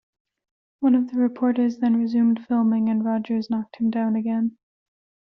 One 0.79 0.95
of 0.95 1.11
the 1.11 1.19
reporters 1.19 1.77
then 1.77 1.95
resumed 2.01 2.43
filming 2.47 2.89
and 2.89 3.05
Rogers 3.05 3.51
knocked 3.51 3.75
him 3.75 3.91
down 3.91 4.15
again. 4.15 4.57